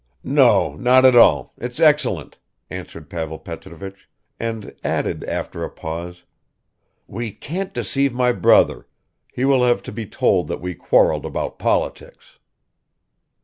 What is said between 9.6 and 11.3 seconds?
have to be told that we quarreled